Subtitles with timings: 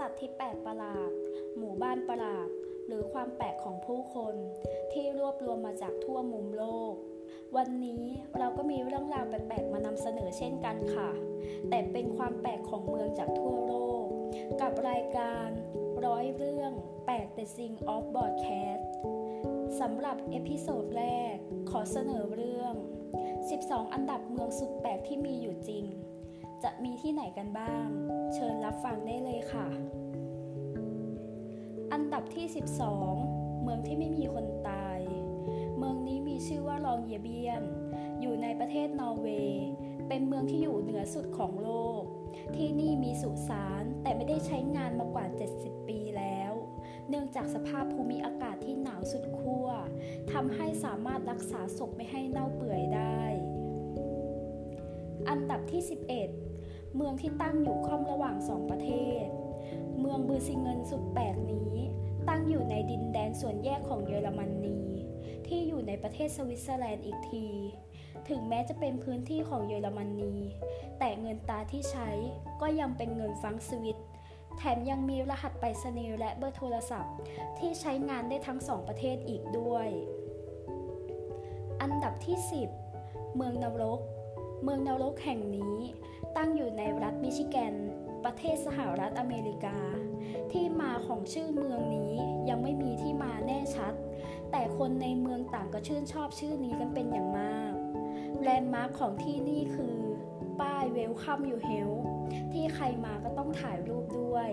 [0.00, 1.10] สัตว์ที่แปลกประหลาด
[1.56, 2.48] หมู่บ้านประหลาด
[2.86, 4.34] หรือความแปลกของผู้คน
[4.92, 6.94] ที่รวบรวมมาจากทั่วมุมโลก
[7.56, 8.04] วันนี้
[8.38, 11.10] เราก็มีเรื่องราวแปลกๆมานำเสนอเช่นกันค่ะ
[11.68, 14.06] แต่เป็นความแปลกของเมืองจากทั่วโลก
[14.60, 15.48] กับรายการ
[16.06, 16.72] ร้อยเรื่อง
[17.06, 18.78] แปลกแต่จริง of podcast
[19.80, 21.34] สำหรับ episode แรก
[21.70, 22.74] ขอเสนอเรื่อง
[23.34, 25.84] 12 อันดับเมืองสุดแปลกที่มีอยู่จริง
[26.64, 27.86] จะมีที่ไหนกันบ้าง
[28.34, 29.68] เชิญรับฟังได้เลยค่ะ
[31.92, 32.46] อันดับที่
[33.04, 34.98] 12 เมืองที่ไม่มีคนตาย
[35.78, 37.62] เมืองนี้มีชื่อว่าลองเยเบียน
[38.20, 39.68] อยู่ในประเทศนอร์เวย์
[40.08, 42.02] เป็นเมืองที่อยู่เหนือสุดของโลก
[42.56, 46.52] ที่นี่มีสุสานแต่ไม่ได้ใช้งานมากว่า 70 ปีแล้ว
[47.08, 49.68] เนื่องจากสภาพภูมิอากาศที่หนาวสุดขั้ว
[50.32, 53.20] ทำให้สามารถรักษาศพไม่ให้เน่าเปื่อยได้
[55.28, 56.49] อันดับที่ 11
[56.96, 58.90] เมืองที่ตั้งอยู่ค่อมระหว่างสองประเท
[59.22, 59.26] ศ
[60.00, 61.72] เมืองบือซิเงินสุดแปลกนี้
[62.28, 64.78] ตั้งอยู่ในดินแดนส่วนแยกของเยอรมนี
[65.46, 67.46] ที่อยู่ในประเทศสวิตเซอร์แลนด์อีกที
[68.28, 70.34] ถึงแม้จะเป็นพื้นที่ของเยอรมนี
[70.98, 72.10] แต่เงินตาที่ใช้
[72.60, 74.00] ก็ยังเป็นเงินฟังสวิต
[74.56, 77.14] แถมยังมีรหัสไปรษณีย์และเบอร์โทรศัพท์
[77.58, 79.88] ที่ใช้งานได้ทั้งสองประเทศอีกด้วย
[81.82, 82.36] อันดับที่
[82.86, 84.00] 10 เมืองนรก
[84.64, 85.76] เมืองนรกแห่งนี้
[86.36, 87.74] ตั้งอยู่ในรัฐมิชิแกน
[88.24, 89.78] ประเทศสหรัฐอเมริกา
[90.52, 92.14] ที่มาของชื่อเมืองนี้
[92.48, 93.94] ยังไม่มีที่มาแน่ชัด
[94.50, 97.72] แต่คนในเมืองต่างก็ชื่นชอบชื่อนี้กันเป็นอย่างมาก
[98.42, 99.96] แลนด์มาร์คของที่นี่คือ
[100.60, 101.90] ป้ายเวลคัมอยู่เฮล
[102.52, 104.50] ที่ใครมาก็ต้องถ่ายรูปด้วย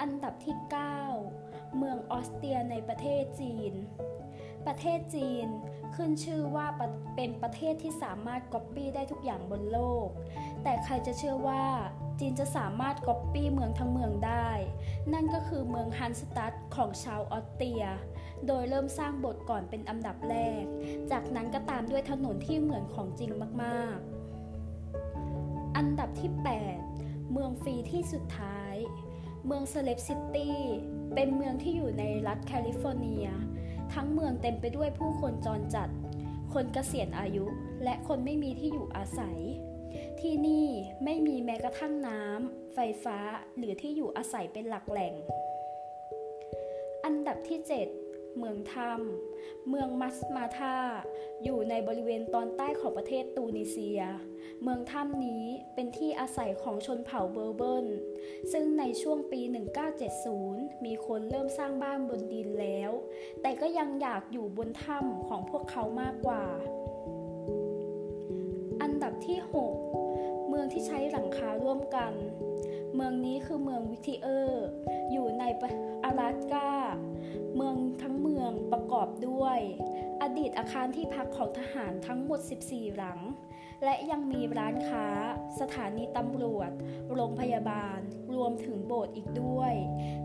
[0.00, 0.56] อันดับที่
[1.16, 3.72] 9 เมืองออสเตรียในประเทศจีน
[4.66, 5.46] ประเทศจีน
[5.94, 6.66] ขึ้นชื่อว่า
[7.16, 10.08] เป็นประเทศที่สามารถก๊อปปี้ได้ทุกอย่างบนโลก
[10.62, 11.64] แต่ใครจะเชื่อว่า
[12.20, 14.50] จีนจะสามารถก๊อปปี้เมืองทั้งเมืองได้
[15.12, 17.84] นั่นก็คือเมืองฮัลล์ชตัทท์ของชาวออสเตรีย
[18.46, 20.64] โดยเริ่มสร้างโบสถ์ก่อนเป็นอันดับแรก
[21.10, 23.30] จากนั้นก็ตามด้วยถนนที่เหมือนของจริง
[23.62, 26.30] มากๆ อันดับที่
[26.82, 28.74] 8 เมืองฟรีที่สุดท้าย
[29.46, 30.58] เมืองสแลบซิตี้
[31.14, 33.26] เป็นเมืองที่อยู่ในรัฐแคลิฟอร์เนีย
[33.94, 35.88] ทั้งเมืองเต็มไปด้วยผู้คนจรจัด
[36.54, 37.44] คนเกษียณอายุ
[37.84, 39.38] และคนไม่มีที่อยู่อาศัย
[40.20, 40.66] ที่นี่
[41.04, 43.18] ไม่มีแม้กระทั่งน้ำไฟฟ้า
[43.56, 45.14] หรือที่อยู่อาศัยเป็นหลักแหล่ง
[47.04, 48.01] อันดับที่ 7
[48.38, 49.00] เมืองถ้ำ
[49.68, 50.76] เมืองมัตมาตา
[51.44, 54.00] อยู่ในบริเวณตอนใต้ของประเทศตูนิเซีย
[54.62, 55.44] เมืองถ้ำนี้
[55.74, 57.86] เป็นที่อาศัยของชนเผ่าเบอร์เบอร์
[58.52, 59.40] ซึ่งในช่วงปี
[60.12, 62.90] 1970 มีคนเริ่มสร้างบ้านบนดินแล้ว
[63.42, 66.44] แต่ก็ยังอยากอยู่บนถ้ำของพวกเขามากกว่า
[68.82, 69.38] อันดับที่
[69.94, 72.12] 6 เมืองที่ใช้หลังคาร่วมกัน
[72.94, 74.66] เมืองนี้คือเมืองวิทิเออร์
[75.12, 75.44] อยู่ใน
[76.04, 76.71] อะแลสกาเมืองทั้งเมื
[79.02, 79.58] อบด้วย
[80.22, 83.20] อดีตอาคารที่พักของทหารทั้งหมด 14 หลัง
[83.84, 85.06] และยังมีร้านค้า
[85.60, 86.70] สถานีตำรวจ
[87.12, 87.98] โรงพยาบาล
[88.34, 89.74] รวมถึงโบสถ์อีกด้วย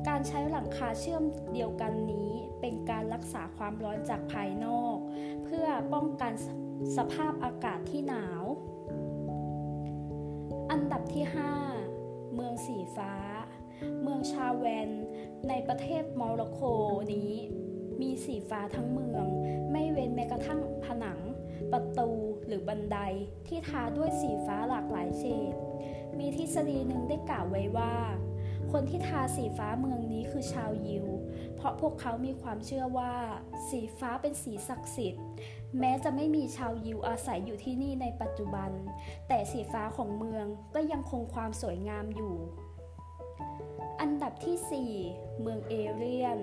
[0.07, 1.23] การใช้หลังคาเชื่อม
[1.53, 4.97] เดียวกันนี้เป็นการรักษาความร้อนจากภายนอก
[5.43, 6.33] เพื่อป้องกัน
[6.97, 8.43] สภาพอากาศที่หนาว
[10.71, 11.25] อันดับที่
[11.79, 13.13] 5 เมืองสีฟ้า
[14.01, 14.89] เมืองชาแวน
[15.47, 16.61] ในประเทศโมร็อกโก
[17.13, 17.33] นี้
[18.01, 19.25] มีสีฟ้าทั้งเมือง
[19.71, 21.19] ไม่เว้นแม้กระทั่งผนัง
[21.71, 22.09] ประตู
[22.47, 22.97] หรือบันได
[23.47, 25.53] ที่ทาด้วยสีฟ้าหลากหลายเฉด
[26.19, 27.93] มีทฤษฎีหนึ่งได้กล่าวไว้ว่า
[28.71, 31.05] คนที่ทาสีฟ้าเมืองนี้คือชาวยิว
[31.55, 33.13] เพราะพวกเขามีความเชื่อว่า
[33.69, 35.23] สีฟ้าเป็นสีศักดิ์สิทธิ์
[35.79, 38.71] แม้จะไม่มีชาวยิวอาศัยอยู่ที่นี่ในปัจจุบัน
[39.27, 42.35] แต่สีฟ้าของเมืองก็ยังคงความสวยงามอยู่
[44.01, 46.37] อันดับที่ 4 เมืองเอเรียน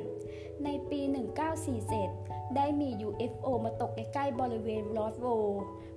[0.65, 1.01] ในปี
[1.79, 5.27] 1947 ได้มี UFO มาตกใกล้ๆบริเวณลอสโว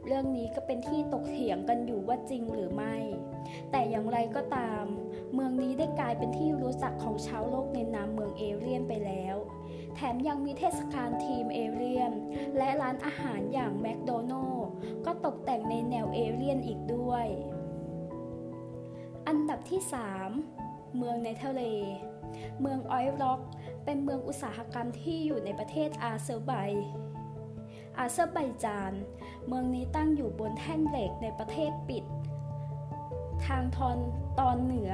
[0.06, 2.96] เรื่องนี้ก็เป็นที่ตกเถียงกันอยู่ว่าจริงหรือไม่
[3.72, 4.84] แต่อย่างไรก็ตาม
[5.34, 9.36] เมืองนี้ได้กลายเป็นที่รู้จักของชาวโลกในนามเมืองเอเรียนไปแล้ว
[9.96, 12.12] แถมยังมีเทศกาลทีมเอเรียน
[12.58, 14.70] และร้านอาหารอย่างแมคโดนัลล์
[15.06, 17.26] ก็ตกแต่งในแนวเอเลี่ยนอีกด้วย
[19.28, 19.82] อันดับที่
[20.36, 21.62] 3 เมืองในทะเล
[22.62, 23.40] เมืองออยล์ร็อก
[23.90, 26.52] เป็นเมืองอุตสาหกรรมที่อยู่ในประเทศอาเซอร์ไบ
[27.98, 28.94] อาเซอร์ไบจาน
[29.48, 32.04] เมืองนี้ตั้งอยู่บนแท่งเหล็กในประเทศปิด
[33.48, 33.98] ทางทอน
[34.40, 34.92] ตอนเหนือ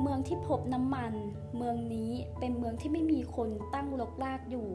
[0.00, 1.12] เมืองที่พบน้ำมัน
[1.56, 4.68] เมืองนี้เป็นเมืองที่ไม่มีคนตั้งรกรากอยู่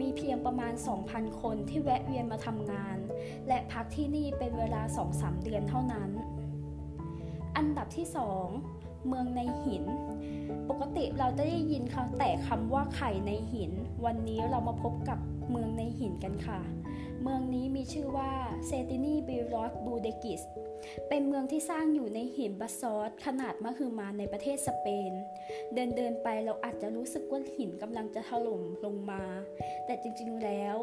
[0.00, 0.72] มีเพียงประมาณ
[1.06, 2.98] 2,000 คนที่แวะเวียนมาทำงาน
[3.48, 4.82] และพักที่นี่เป็นเวลา
[5.12, 6.10] 2-3 เดือนเท่านั้น
[7.56, 8.75] อันดับที่ 2
[9.08, 9.84] เมืองในหิน
[10.70, 13.72] ปกติเราจะได้ยินคำแต่คำว่าไข่ในหิน
[14.04, 15.18] วันนี้เรามาพบกับ
[15.50, 16.60] เมืองในหินกันค่ะ
[17.22, 18.30] เมืองนี้มีชื่อว่า
[18.66, 20.42] เซตินีบิรอสบูเดกิส
[21.08, 25.12] เป็นเมืองที่สร้างอยู่ในหินบาซอสขนาดมหึมาในประเทศสเปน
[25.74, 29.22] เดินเดินไปเราอาจจะรู้สึกว่าหินกำลังจะถล่มลงมา
[29.86, 30.76] แต่จริงๆแล้ว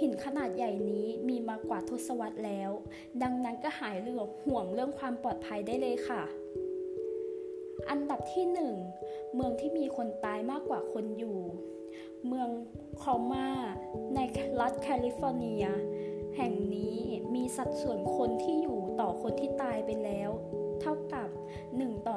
[0.00, 2.70] หินขนาดใหญ่นี้มีมากว่าทศวรรษแล้ว
[3.22, 6.22] ดังนั้นก็หายเรื่องห่วงเรื่องความปลอดภัยได้เลยค่ะ
[7.88, 8.46] อันดับที่
[8.88, 11.38] 1 เมืองที่มีคนตายมากกว่าคนอยู่
[12.26, 12.48] เมือง
[13.00, 13.48] คอมา
[14.14, 14.18] ใน
[14.60, 15.64] รัฐแคลิฟอร์เนีย
[16.36, 16.98] แห่งนี้
[17.34, 20.30] มีสัดส่วนคนที่อยู่ต่อคนที่ตายไปแล้ว
[20.80, 21.28] เท่ากับ
[21.68, 22.16] 1 ต่อ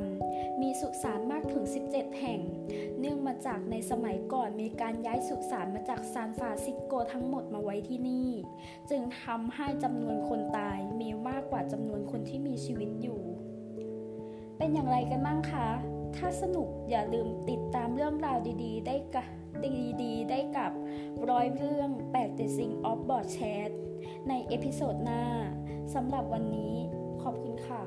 [0.00, 2.40] 1,000 มีสุสานมากถึง 17 แห่ง
[2.98, 8.30] เนื่องมาจากในสมัยก่อนมีการย้ายสุสานมาจากซานฟรานซิสโกทั้งหมดมาไว้ที่นี่
[8.90, 13.20] จึงทำให้จำนวนคนตายมีมากกว่าจำนวนคนที่มีชีวิตอยู่
[14.62, 15.68] เป็นอย่างไรกันบ้างคะ
[16.16, 19.28] ถ้าสนุกอย่าลืมติดตามเรื่องราวดี ๆ ได้กับ
[20.02, 20.72] ดีๆ ได้กับ
[21.30, 23.38] ร้อยเรื่องแปลกแต่สิ่งออฟบอร์ดแช
[23.68, 23.70] ท
[24.28, 25.24] ในเอพิโซดหน้า
[25.94, 26.74] สำหรับวันนี้
[27.22, 27.82] ขอบคุณค่ะ